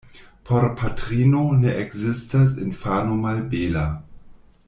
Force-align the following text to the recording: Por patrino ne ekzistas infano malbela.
Por 0.49 0.63
patrino 0.79 1.41
ne 1.59 1.75
ekzistas 1.83 2.57
infano 2.65 3.21
malbela. 3.27 3.85